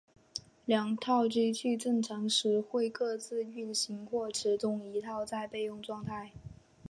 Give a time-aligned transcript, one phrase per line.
[0.65, 6.31] 两套机器正常时会各自运作或其中一套在备用状态。